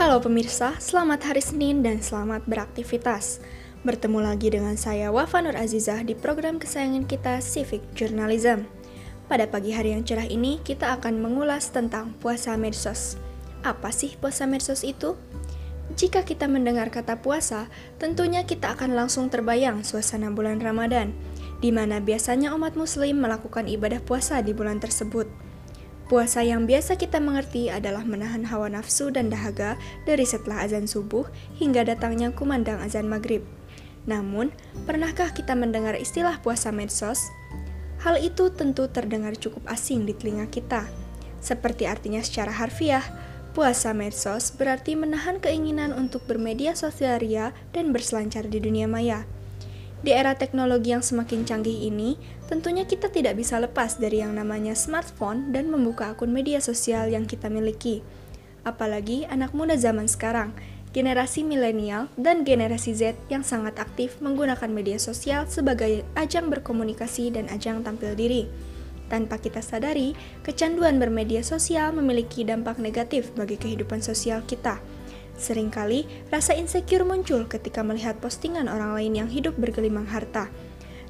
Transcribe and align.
Halo 0.00 0.16
pemirsa, 0.16 0.80
selamat 0.80 1.28
hari 1.28 1.44
Senin 1.44 1.84
dan 1.84 2.00
selamat 2.00 2.48
beraktivitas. 2.48 3.36
Bertemu 3.84 4.24
lagi 4.24 4.48
dengan 4.48 4.72
saya 4.72 5.12
Wafa 5.12 5.44
Nur 5.44 5.52
Azizah 5.52 6.00
di 6.00 6.16
program 6.16 6.56
kesayangan 6.56 7.04
kita 7.04 7.44
Civic 7.44 7.84
Journalism. 7.92 8.64
Pada 9.28 9.44
pagi 9.44 9.76
hari 9.76 9.92
yang 9.92 10.00
cerah 10.00 10.24
ini, 10.24 10.56
kita 10.64 10.96
akan 10.96 11.20
mengulas 11.20 11.68
tentang 11.68 12.16
puasa 12.16 12.56
medsos. 12.56 13.20
Apa 13.60 13.92
sih 13.92 14.16
puasa 14.16 14.48
medsos 14.48 14.88
itu? 14.88 15.20
Jika 16.00 16.24
kita 16.24 16.48
mendengar 16.48 16.88
kata 16.88 17.20
puasa, 17.20 17.68
tentunya 18.00 18.48
kita 18.48 18.72
akan 18.80 18.96
langsung 18.96 19.28
terbayang 19.28 19.84
suasana 19.84 20.32
bulan 20.32 20.64
Ramadan, 20.64 21.12
di 21.60 21.76
mana 21.76 22.00
biasanya 22.00 22.56
umat 22.56 22.72
muslim 22.72 23.20
melakukan 23.20 23.68
ibadah 23.68 24.00
puasa 24.00 24.40
di 24.40 24.56
bulan 24.56 24.80
tersebut. 24.80 25.49
Puasa 26.10 26.42
yang 26.42 26.66
biasa 26.66 26.98
kita 26.98 27.22
mengerti 27.22 27.70
adalah 27.70 28.02
menahan 28.02 28.42
hawa 28.42 28.66
nafsu 28.66 29.14
dan 29.14 29.30
dahaga 29.30 29.78
dari 30.10 30.26
setelah 30.26 30.66
azan 30.66 30.90
subuh 30.90 31.22
hingga 31.54 31.86
datangnya 31.86 32.34
kumandang 32.34 32.82
azan 32.82 33.06
maghrib. 33.06 33.46
Namun, 34.10 34.50
pernahkah 34.90 35.30
kita 35.30 35.54
mendengar 35.54 35.94
istilah 35.94 36.42
puasa 36.42 36.74
medsos? 36.74 37.30
Hal 38.02 38.18
itu 38.18 38.50
tentu 38.50 38.90
terdengar 38.90 39.38
cukup 39.38 39.62
asing 39.70 40.02
di 40.02 40.10
telinga 40.10 40.50
kita. 40.50 40.90
Seperti 41.38 41.86
artinya 41.86 42.26
secara 42.26 42.50
harfiah, 42.58 43.06
puasa 43.54 43.94
medsos 43.94 44.50
berarti 44.50 44.98
menahan 44.98 45.38
keinginan 45.38 45.94
untuk 45.94 46.26
bermedia 46.26 46.74
sosial 46.74 47.22
ria 47.22 47.54
dan 47.70 47.94
berselancar 47.94 48.50
di 48.50 48.58
dunia 48.58 48.90
maya. 48.90 49.30
Di 50.00 50.16
era 50.16 50.32
teknologi 50.32 50.96
yang 50.96 51.04
semakin 51.04 51.44
canggih 51.44 51.92
ini, 51.92 52.16
tentunya 52.48 52.88
kita 52.88 53.12
tidak 53.12 53.36
bisa 53.36 53.60
lepas 53.60 54.00
dari 54.00 54.24
yang 54.24 54.32
namanya 54.32 54.72
smartphone 54.72 55.52
dan 55.52 55.68
membuka 55.68 56.16
akun 56.16 56.32
media 56.32 56.56
sosial 56.64 57.12
yang 57.12 57.28
kita 57.28 57.52
miliki. 57.52 58.00
Apalagi 58.64 59.28
anak 59.28 59.52
muda 59.52 59.76
zaman 59.76 60.08
sekarang, 60.08 60.56
generasi 60.96 61.44
milenial 61.44 62.08
dan 62.16 62.48
generasi 62.48 62.96
Z 62.96 63.14
yang 63.28 63.44
sangat 63.44 63.76
aktif 63.76 64.18
menggunakan 64.24 64.72
media 64.72 64.96
sosial 64.96 65.44
sebagai 65.52 66.02
ajang 66.16 66.48
berkomunikasi 66.48 67.36
dan 67.36 67.52
ajang 67.52 67.84
tampil 67.84 68.16
diri. 68.16 68.48
Tanpa 69.12 69.36
kita 69.36 69.60
sadari, 69.60 70.16
kecanduan 70.46 70.96
bermedia 70.96 71.44
sosial 71.44 71.92
memiliki 71.92 72.46
dampak 72.46 72.80
negatif 72.80 73.34
bagi 73.36 73.60
kehidupan 73.60 74.00
sosial 74.00 74.40
kita. 74.48 74.78
Seringkali, 75.40 76.28
rasa 76.28 76.52
insecure 76.52 77.00
muncul 77.00 77.48
ketika 77.48 77.80
melihat 77.80 78.20
postingan 78.20 78.68
orang 78.68 78.92
lain 78.92 79.24
yang 79.24 79.28
hidup 79.32 79.56
bergelimang 79.56 80.04
harta. 80.04 80.52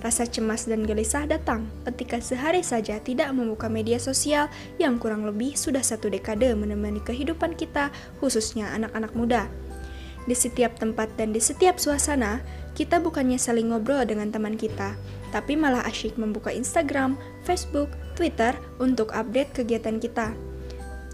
Rasa 0.00 0.24
cemas 0.24 0.64
dan 0.64 0.86
gelisah 0.86 1.28
datang 1.28 1.68
ketika 1.84 2.22
sehari 2.22 2.64
saja 2.64 3.02
tidak 3.02 3.28
membuka 3.36 3.68
media 3.68 4.00
sosial 4.00 4.48
yang 4.80 4.96
kurang 4.96 5.26
lebih 5.28 5.58
sudah 5.58 5.82
satu 5.82 6.08
dekade 6.08 6.54
menemani 6.54 7.02
kehidupan 7.04 7.58
kita, 7.58 7.90
khususnya 8.22 8.70
anak-anak 8.72 9.12
muda. 9.18 9.50
Di 10.24 10.32
setiap 10.38 10.78
tempat 10.78 11.10
dan 11.18 11.34
di 11.34 11.42
setiap 11.42 11.76
suasana, 11.76 12.40
kita 12.78 13.02
bukannya 13.02 13.36
saling 13.36 13.74
ngobrol 13.74 14.06
dengan 14.06 14.30
teman 14.30 14.54
kita, 14.54 14.94
tapi 15.34 15.58
malah 15.58 15.82
asyik 15.84 16.16
membuka 16.16 16.54
Instagram, 16.54 17.18
Facebook, 17.42 17.90
Twitter 18.14 18.54
untuk 18.78 19.10
update 19.10 19.52
kegiatan 19.52 19.98
kita. 19.98 20.32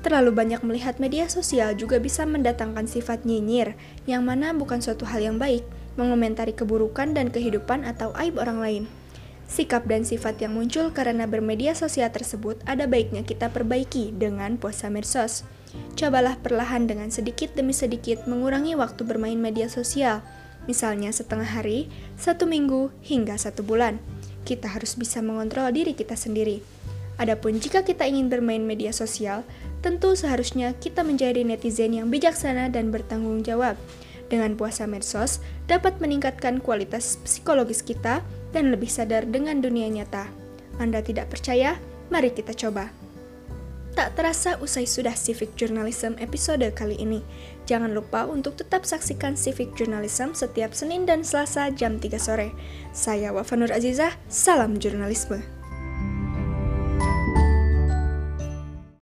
Terlalu 0.06 0.38
banyak 0.38 0.62
melihat 0.62 1.02
media 1.02 1.26
sosial 1.26 1.74
juga 1.74 1.98
bisa 1.98 2.22
mendatangkan 2.22 2.86
sifat 2.86 3.26
nyinyir, 3.26 3.74
yang 4.06 4.22
mana 4.22 4.54
bukan 4.54 4.78
suatu 4.78 5.02
hal 5.02 5.18
yang 5.18 5.34
baik, 5.34 5.66
mengomentari 5.98 6.54
keburukan 6.54 7.10
dan 7.10 7.34
kehidupan 7.34 7.82
atau 7.82 8.14
aib 8.14 8.38
orang 8.38 8.62
lain. 8.62 8.84
Sikap 9.50 9.82
dan 9.90 10.06
sifat 10.06 10.38
yang 10.38 10.54
muncul 10.54 10.94
karena 10.94 11.26
bermedia 11.26 11.74
sosial 11.74 12.14
tersebut 12.14 12.54
ada 12.70 12.86
baiknya 12.86 13.26
kita 13.26 13.50
perbaiki 13.50 14.14
dengan 14.14 14.54
puasa 14.62 14.86
medsos. 14.94 15.42
Cobalah 15.98 16.38
perlahan 16.38 16.86
dengan 16.86 17.10
sedikit 17.10 17.58
demi 17.58 17.74
sedikit 17.74 18.30
mengurangi 18.30 18.78
waktu 18.78 19.02
bermain 19.02 19.42
media 19.42 19.66
sosial, 19.66 20.22
misalnya 20.70 21.10
setengah 21.10 21.50
hari, 21.50 21.90
satu 22.14 22.46
minggu, 22.46 22.94
hingga 23.02 23.34
satu 23.34 23.66
bulan. 23.66 23.98
Kita 24.46 24.70
harus 24.70 24.94
bisa 24.94 25.18
mengontrol 25.18 25.66
diri 25.74 25.98
kita 25.98 26.14
sendiri. 26.14 26.62
Adapun 27.16 27.56
jika 27.56 27.80
kita 27.80 28.04
ingin 28.04 28.28
bermain 28.28 28.60
media 28.60 28.92
sosial, 28.92 29.40
tentu 29.86 30.18
seharusnya 30.18 30.74
kita 30.82 31.06
menjadi 31.06 31.46
netizen 31.46 31.94
yang 31.94 32.10
bijaksana 32.10 32.66
dan 32.74 32.90
bertanggung 32.90 33.46
jawab. 33.46 33.78
Dengan 34.26 34.58
puasa 34.58 34.82
medsos, 34.90 35.38
dapat 35.70 36.02
meningkatkan 36.02 36.58
kualitas 36.58 37.22
psikologis 37.22 37.86
kita 37.86 38.18
dan 38.50 38.74
lebih 38.74 38.90
sadar 38.90 39.22
dengan 39.22 39.62
dunia 39.62 39.86
nyata. 39.86 40.26
Anda 40.82 41.06
tidak 41.06 41.30
percaya? 41.30 41.78
Mari 42.10 42.34
kita 42.34 42.50
coba. 42.58 42.90
Tak 43.94 44.18
terasa 44.18 44.58
usai 44.58 44.84
sudah 44.84 45.14
Civic 45.14 45.54
Journalism 45.54 46.18
episode 46.18 46.66
kali 46.74 46.98
ini. 46.98 47.22
Jangan 47.64 47.94
lupa 47.94 48.26
untuk 48.26 48.58
tetap 48.58 48.84
saksikan 48.84 49.38
Civic 49.38 49.72
Journalism 49.78 50.34
setiap 50.34 50.74
Senin 50.74 51.06
dan 51.06 51.22
Selasa 51.22 51.70
jam 51.70 51.96
3 51.96 52.18
sore. 52.18 52.50
Saya 52.90 53.30
Wafanur 53.32 53.70
Azizah, 53.70 54.12
salam 54.28 54.76
jurnalisme. 54.76 55.55